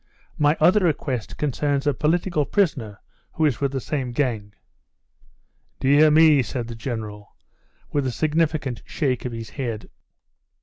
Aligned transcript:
"My 0.39 0.57
other 0.59 0.79
request 0.79 1.37
concerns 1.37 1.85
a 1.85 1.93
political 1.93 2.43
prisoner 2.43 2.99
who 3.33 3.45
is 3.45 3.61
with 3.61 3.71
the 3.71 3.79
same 3.79 4.13
gang." 4.13 4.55
"Dear 5.79 6.09
me," 6.09 6.41
said 6.41 6.67
the 6.67 6.73
General, 6.75 7.35
with 7.91 8.07
a 8.07 8.11
significant 8.11 8.81
shake 8.87 9.25
of 9.25 9.31
the 9.31 9.43
head. 9.43 9.91